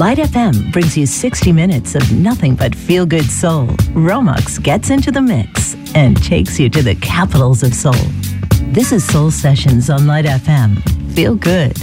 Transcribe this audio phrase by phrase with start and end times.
[0.00, 3.66] Light FM brings you 60 minutes of nothing but feel good soul.
[3.92, 8.06] Romex gets into the mix and takes you to the capitals of soul.
[8.72, 10.80] This is Soul Sessions on Light FM.
[11.12, 11.76] Feel good.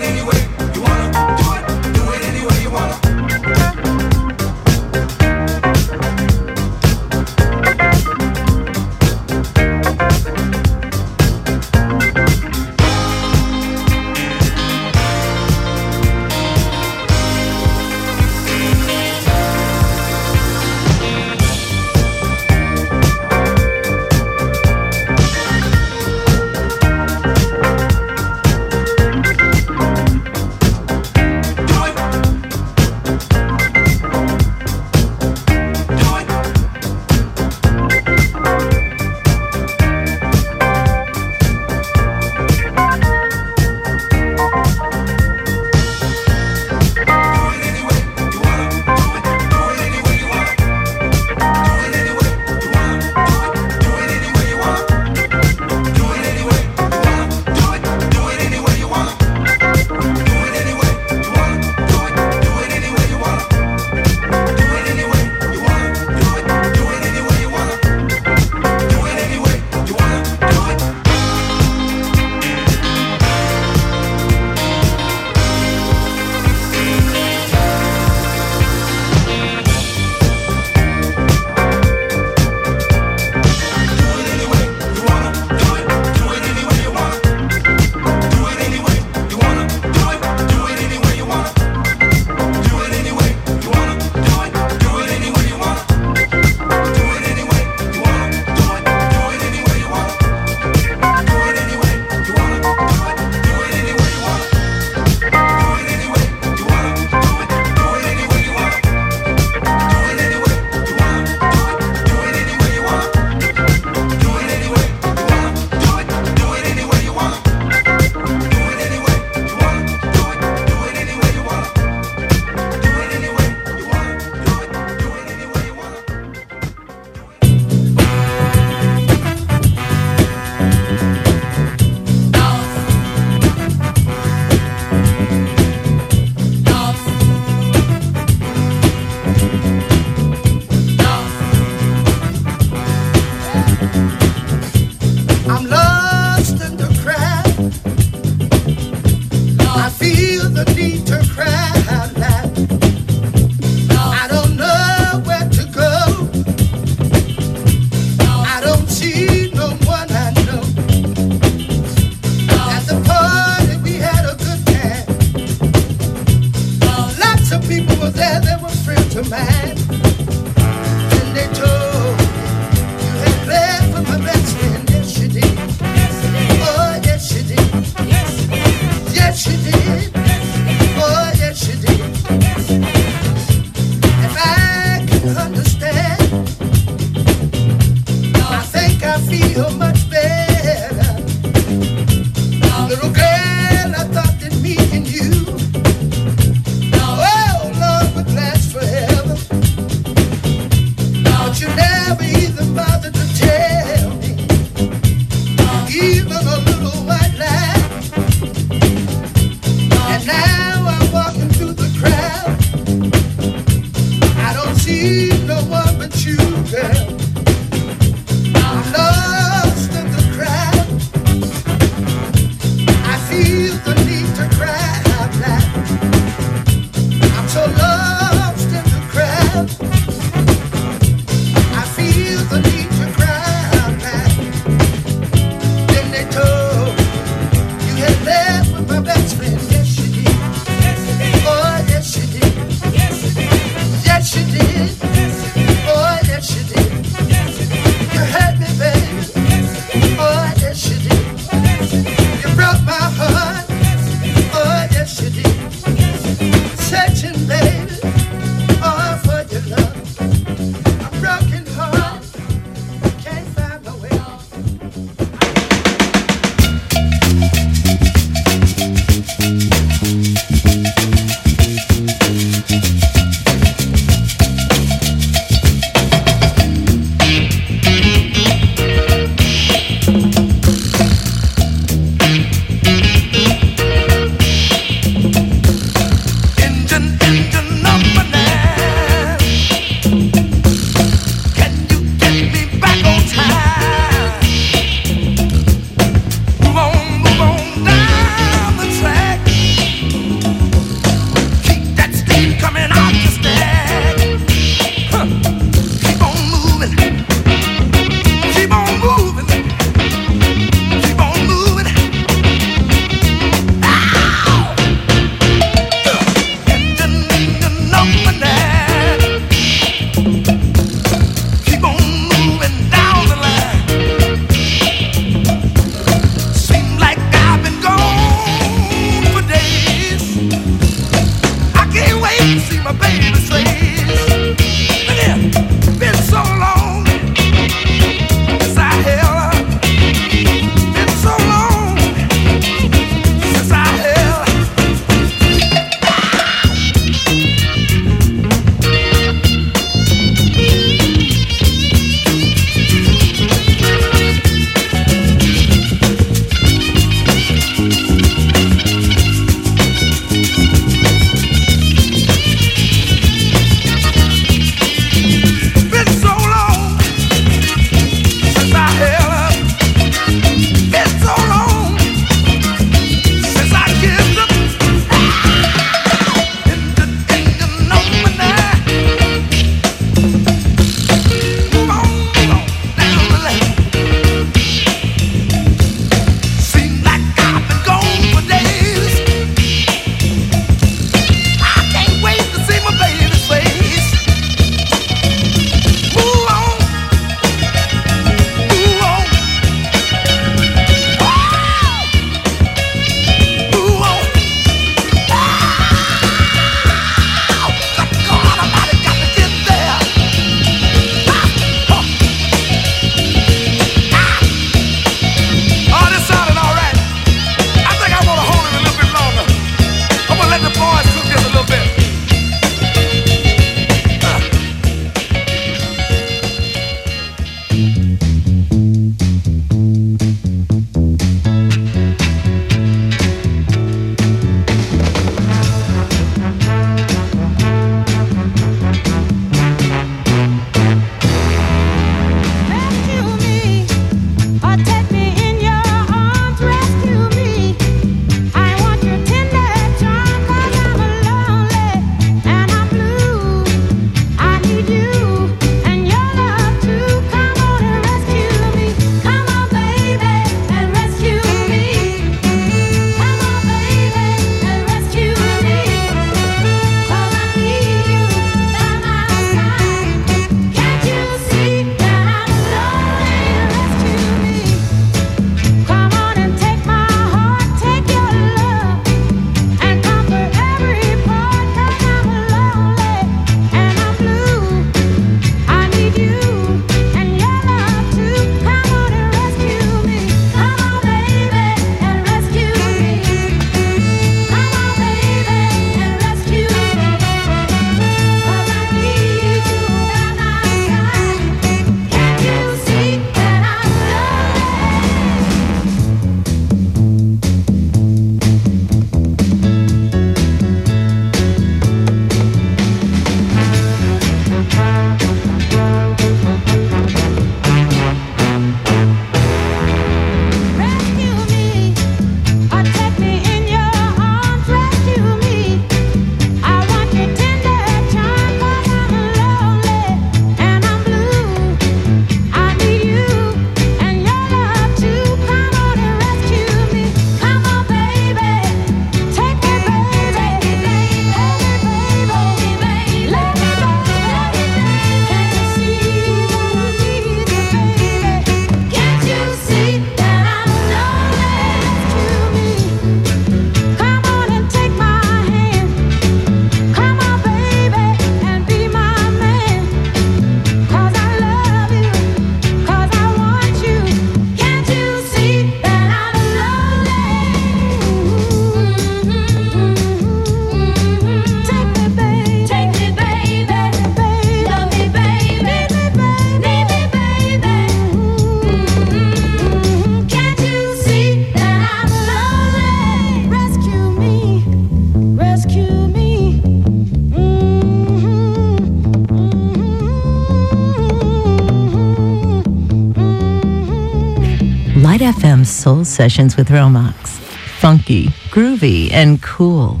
[595.80, 597.38] Soul Sessions with Romax.
[597.80, 600.00] Funky, groovy, and cool.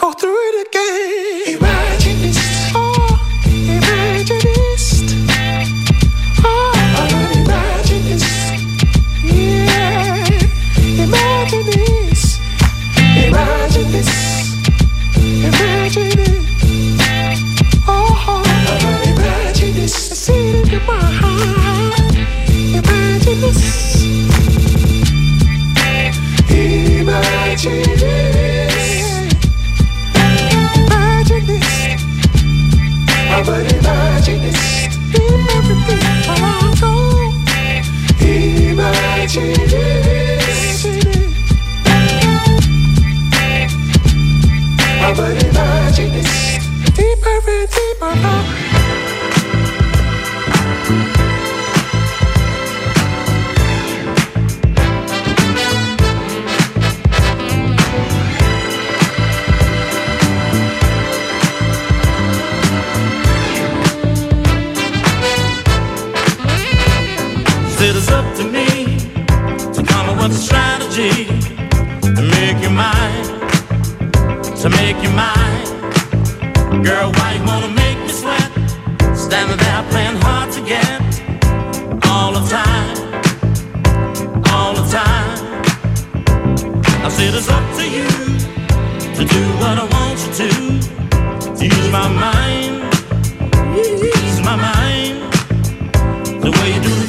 [0.00, 1.29] go through it again.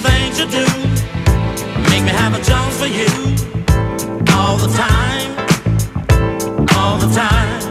[0.01, 0.65] things you do.
[1.89, 3.11] Make me have a chance for you.
[4.35, 5.31] All the time,
[6.77, 7.70] all the time.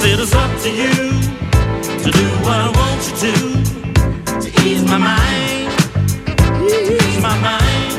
[0.00, 0.94] said it's up to you
[2.02, 3.34] to do what I want you to,
[4.40, 5.68] to ease my mind,
[6.64, 7.92] ease my mind.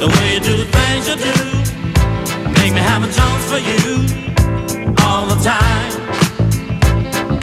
[0.00, 1.36] The way you do the things you do,
[2.56, 3.84] make me have a chance for you
[5.04, 5.92] all the time,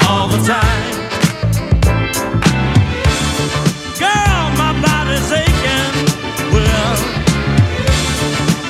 [0.10, 0.90] all the time.
[4.02, 5.94] Girl, my body's aching.
[6.54, 6.96] Well,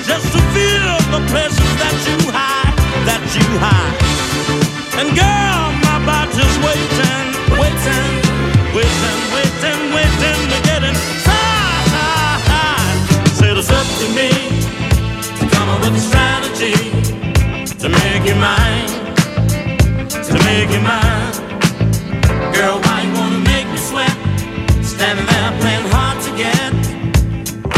[0.03, 2.75] just to feel the pleasures that you hide,
[3.07, 3.98] that you hide.
[4.99, 8.19] And girl, my body's waiting, waiting,
[8.75, 11.87] waiting, waiting, waiting to get inside.
[13.31, 14.27] Said it's up to me
[15.39, 16.75] to come up with a strategy
[17.79, 18.89] to make you mine,
[20.09, 21.31] to make you mine.
[22.51, 24.17] Girl, why you wanna make me sweat?
[24.83, 26.73] Standing there playing hard to get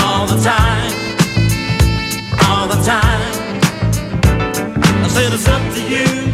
[0.02, 0.92] all the time,
[2.50, 3.62] all the time.
[5.06, 6.31] I said it's up to you.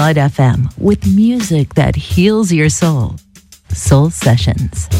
[0.00, 3.16] Light FM with music that heals your soul.
[3.74, 4.99] Soul Sessions.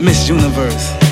[0.00, 1.09] Miss Universe.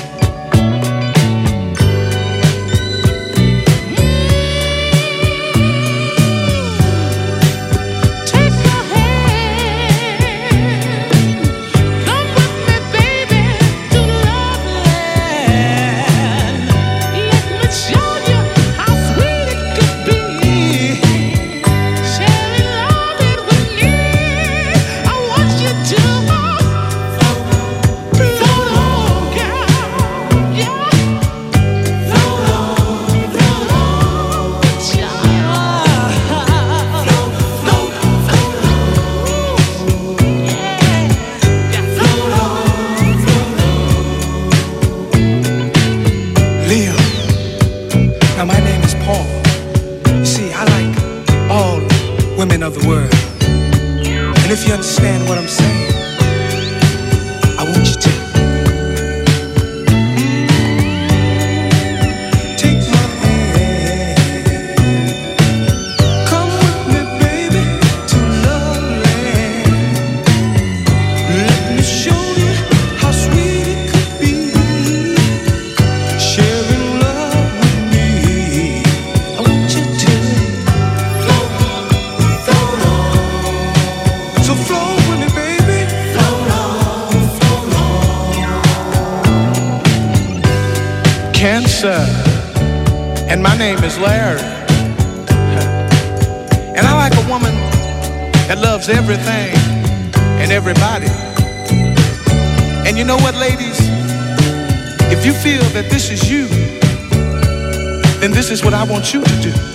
[108.99, 109.68] Want you to do.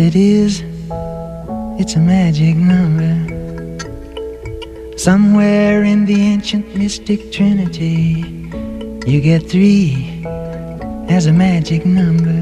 [0.00, 0.62] It is.
[1.78, 3.14] It's a magic number.
[4.96, 8.24] Somewhere in the ancient mystic trinity,
[9.06, 10.24] you get three
[11.08, 12.40] as a magic number.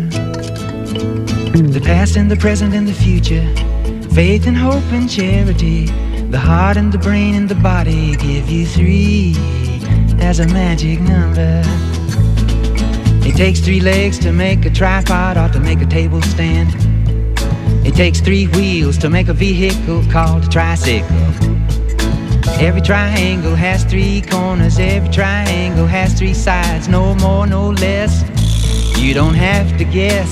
[1.76, 3.46] The past and the present and the future,
[4.14, 5.86] faith and hope and charity,
[6.30, 9.34] the heart and the brain and the body give you three
[10.20, 11.62] as a magic number.
[13.28, 16.87] It takes three legs to make a tripod or to make a table stand.
[17.88, 21.16] It takes three wheels to make a vehicle called a tricycle.
[22.60, 28.22] Every triangle has three corners, every triangle has three sides, no more, no less.
[28.98, 30.28] You don't have to guess.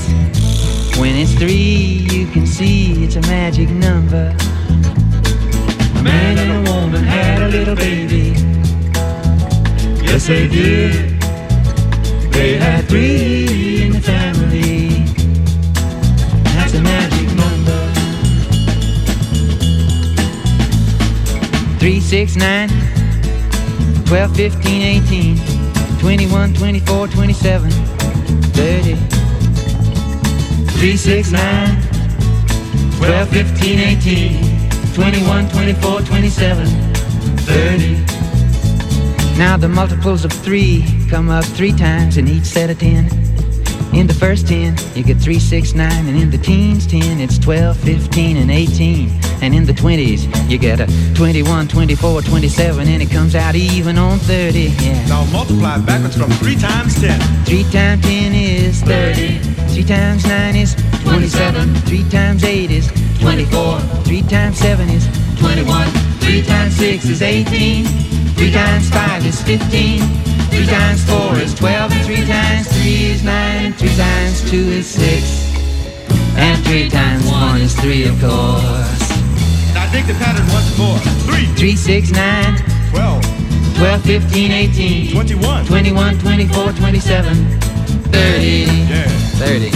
[0.98, 4.36] When it's three, you can see it's a magic number.
[5.98, 8.34] A man and a woman had a little baby.
[10.04, 11.15] Yes, they did.
[22.37, 22.68] 9,
[24.05, 25.37] 12, 15, 18,
[25.99, 28.95] 21, 24, 27, 30.
[30.78, 31.82] 3, 6, 9,
[32.99, 37.95] 12, 15, 18, 21, 24, 27, 30.
[39.39, 43.09] Now the multiples of 3 come up 3 times in each set of 10.
[43.95, 47.39] In the first 10, you get three, six, nine, and in the teens 10, it's
[47.39, 49.26] 12, 15, and 18.
[49.43, 53.99] And in the 20s, you get a 21, 24, 27, and it comes out even
[53.99, 55.07] on 30, yeah.
[55.07, 57.20] Now multiply backwards from 3 times 10.
[57.45, 59.39] 3 times 10 is 30.
[59.74, 61.74] 3 times 9 is 27.
[61.74, 62.87] 3 times 8 is
[63.20, 63.80] 24.
[63.80, 65.07] 3 times 7 is
[65.39, 65.89] 21.
[66.20, 68.07] 3 times 6 is 18.
[68.37, 70.01] Three times five is fifteen.
[70.51, 71.91] Three times four is twelve.
[71.91, 73.66] And three times three is nine.
[73.66, 75.57] And three times two is six.
[76.37, 79.05] And three times one is three, of course.
[79.87, 80.99] Now dig the pattern once more.
[81.30, 81.47] Three.
[81.55, 82.59] Three, six, nine.
[82.91, 83.22] Twelve.
[83.76, 85.12] 12, 15, 18.
[85.12, 85.66] 21.
[85.66, 87.61] 21, 24, 27.
[88.11, 88.66] 30.
[88.91, 89.07] Yeah.
[89.39, 89.70] 30.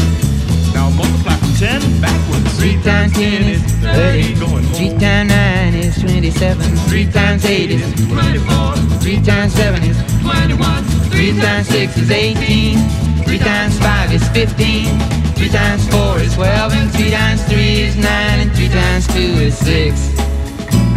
[0.74, 2.58] Now multiply from 10 backwards.
[2.58, 4.34] 3 times 10 is 30.
[4.34, 6.76] 3 times 9 is 27.
[6.76, 8.76] 3 times 8 is 24.
[8.98, 10.84] 3 times 7 is 21.
[11.14, 12.78] 3 times 6 is 18.
[13.22, 15.19] 3 times 5 is 15.
[15.40, 16.72] 3 times 4 is 12.
[16.74, 18.04] And 3 times 3 is 9.
[18.04, 20.20] And 3 times 2 is 6.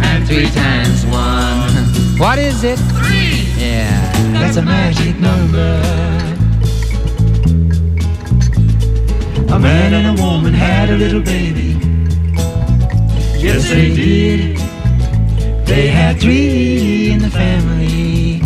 [0.04, 1.94] And 3 times 1.
[2.20, 2.76] What is it?
[2.76, 3.16] 3.
[3.56, 5.80] Yeah, that's a magic number.
[9.48, 11.78] A man and a woman had a little baby.
[13.40, 14.58] Yes, they did.
[15.66, 18.40] They had three in the family.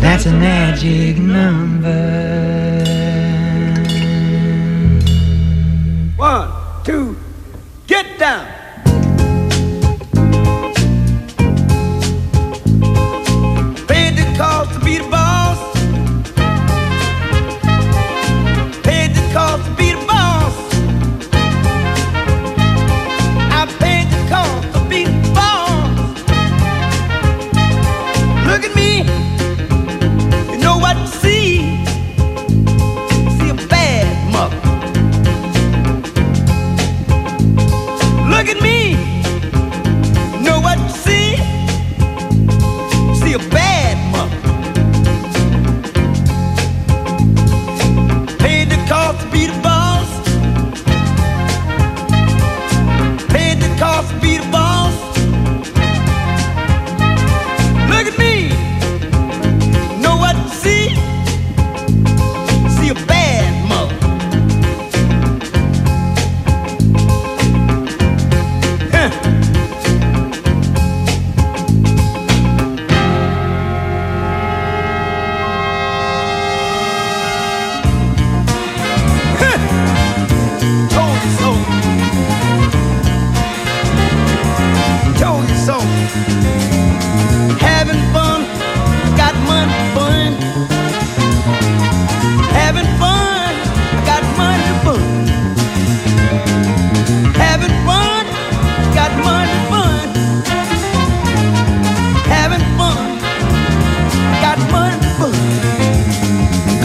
[0.00, 2.69] That's a magic number.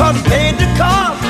[0.06, 1.25] from paid the cost.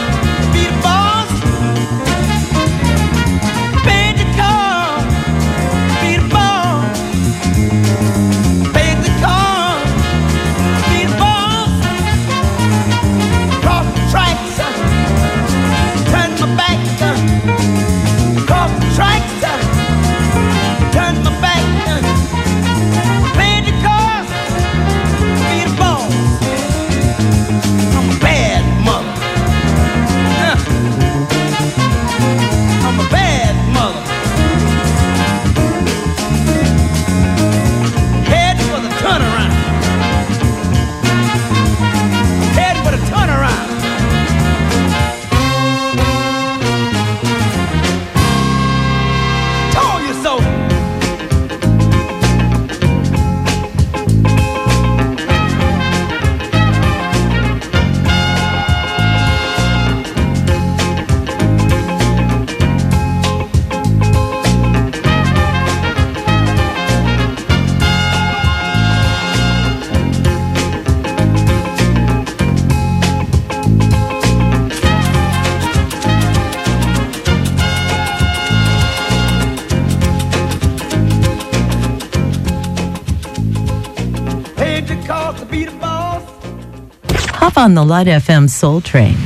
[87.66, 89.18] On the Light FM Soul Train.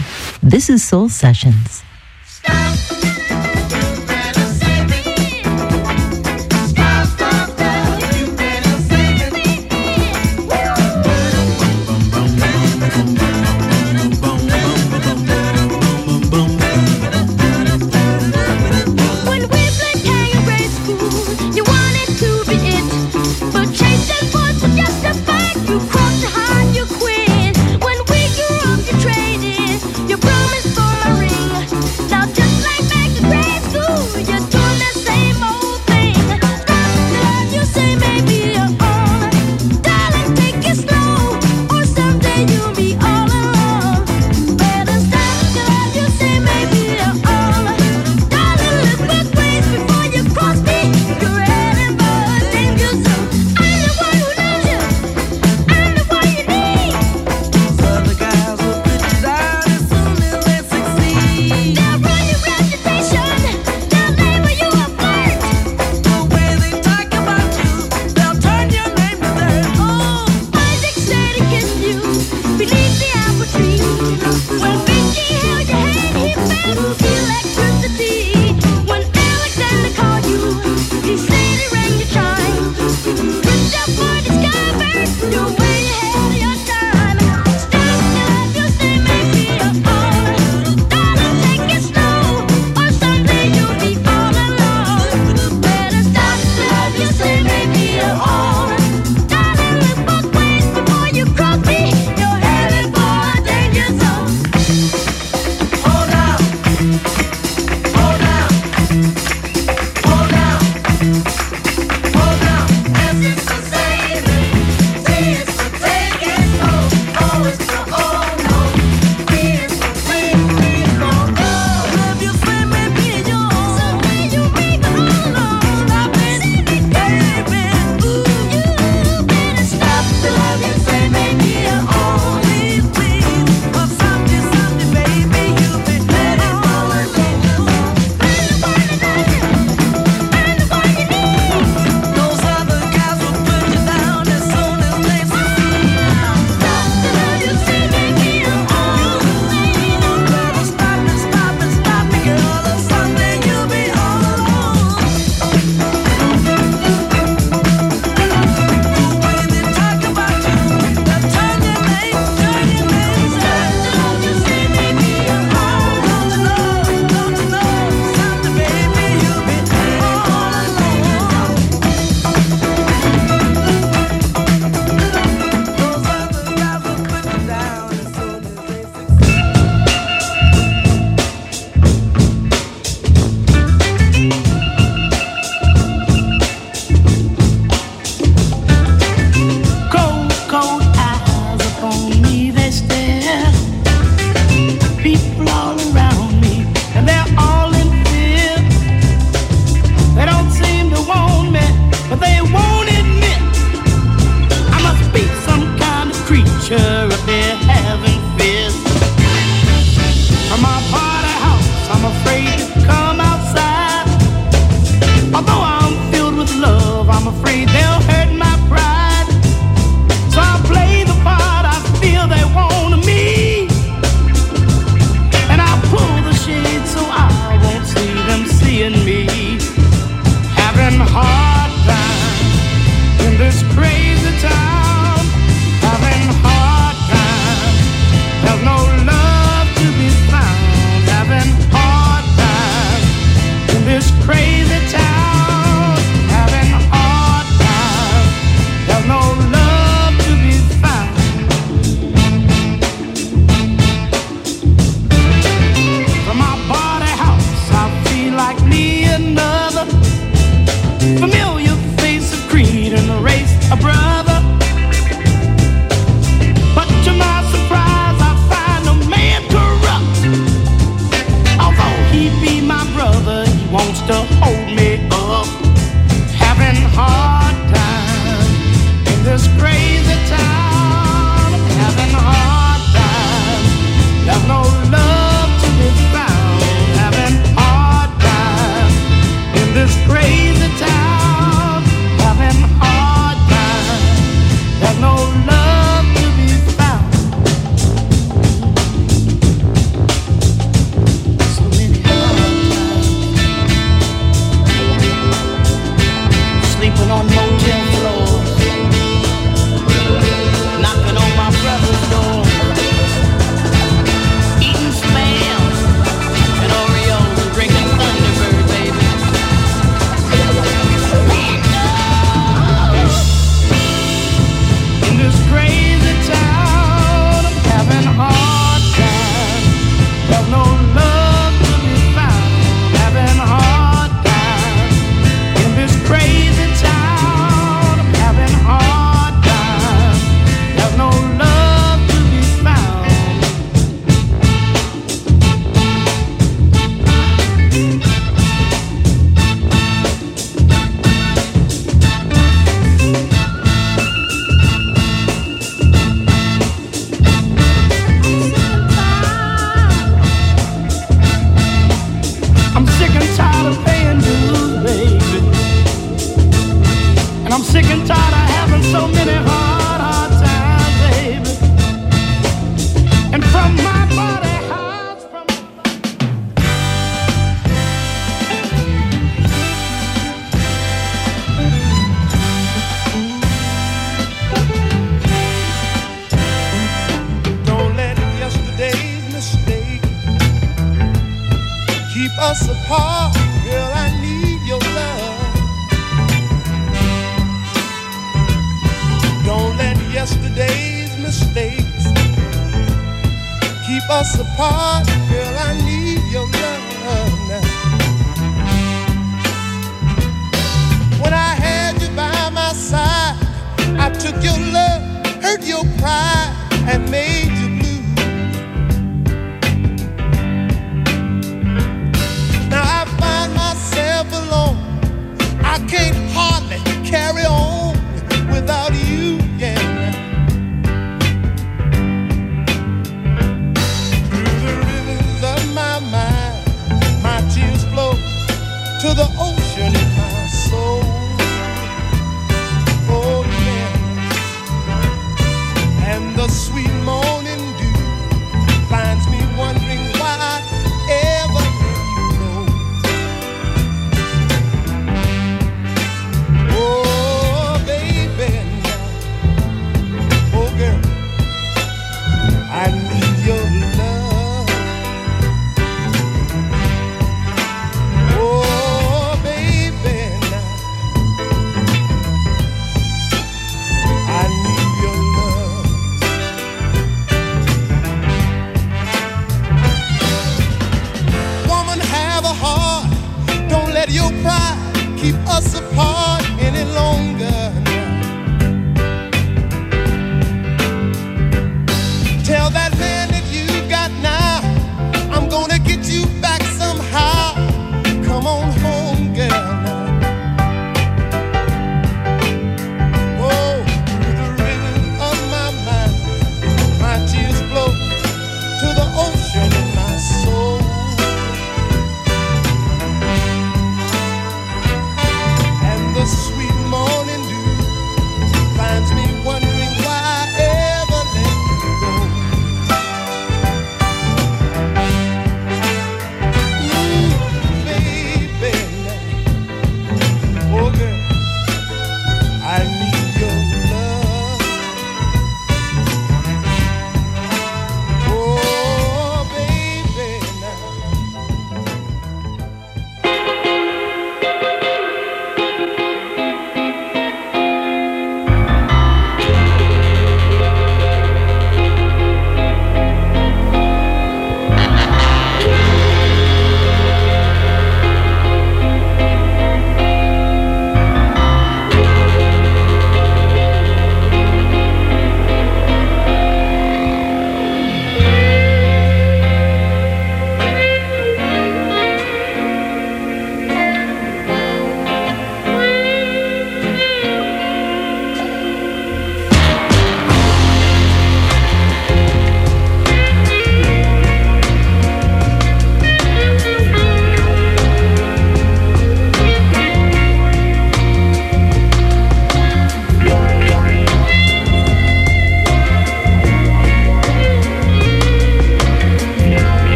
[0.41, 1.68] This is Soul Sessions.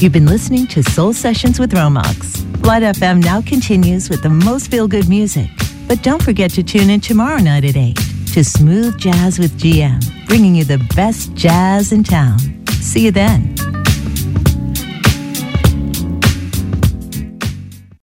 [0.00, 2.64] You've been listening to Soul Sessions with Romox.
[2.64, 5.50] Light FM now continues with the most feel good music.
[5.88, 7.96] But don't forget to tune in tomorrow night at 8
[8.32, 12.38] to Smooth Jazz with GM, bringing you the best jazz in town.
[12.68, 13.47] See you then.